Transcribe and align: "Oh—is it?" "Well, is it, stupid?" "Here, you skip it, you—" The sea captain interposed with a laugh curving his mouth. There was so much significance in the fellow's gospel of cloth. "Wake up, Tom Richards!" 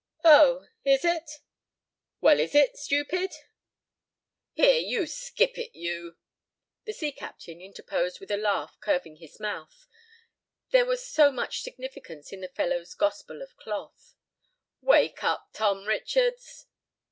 "Oh—is 0.23 1.05
it?" 1.05 1.29
"Well, 2.21 2.39
is 2.39 2.55
it, 2.55 2.75
stupid?" 2.75 3.33
"Here, 4.53 4.79
you 4.79 5.05
skip 5.05 5.59
it, 5.59 5.75
you—" 5.77 6.17
The 6.85 6.93
sea 6.93 7.11
captain 7.11 7.61
interposed 7.61 8.19
with 8.19 8.31
a 8.31 8.35
laugh 8.35 8.79
curving 8.79 9.17
his 9.17 9.39
mouth. 9.39 9.85
There 10.71 10.85
was 10.87 11.07
so 11.07 11.31
much 11.31 11.61
significance 11.61 12.33
in 12.33 12.41
the 12.41 12.47
fellow's 12.49 12.95
gospel 12.95 13.43
of 13.43 13.55
cloth. 13.57 14.15
"Wake 14.81 15.23
up, 15.23 15.49
Tom 15.53 15.85
Richards!" 15.85 16.65